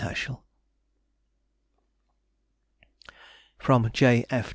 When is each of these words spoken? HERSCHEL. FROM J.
HERSCHEL. 0.01 0.41
FROM 3.59 3.91
J. 3.93 4.25